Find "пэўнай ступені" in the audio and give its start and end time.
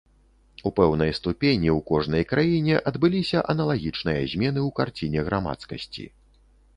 0.77-1.69